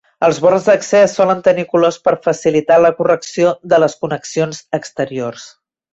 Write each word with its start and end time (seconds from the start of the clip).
Els 0.25 0.37
borns 0.43 0.63
d'accés 0.69 1.13
solen 1.19 1.43
tenir 1.47 1.65
colors 1.75 1.99
per 2.09 2.13
facilitar 2.25 2.79
la 2.87 2.93
correcció 3.03 3.53
de 3.75 3.81
les 3.85 3.97
connexions 4.05 4.63
exteriors. 4.79 5.47